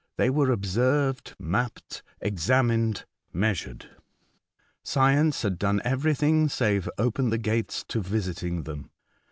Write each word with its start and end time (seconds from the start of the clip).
They 0.17 0.31
were 0.31 0.49
observed, 0.49 1.35
mapped, 1.37 2.01
examined, 2.21 3.05
measured. 3.31 3.87
Science 4.83 5.43
had 5.43 5.59
done 5.59 5.79
every 5.85 6.15
thing, 6.15 6.49
save 6.49 6.89
open 6.97 7.29
the 7.29 7.37
gates 7.37 7.83
to 7.89 8.01
visiting 8.01 8.63
them. 8.63 8.89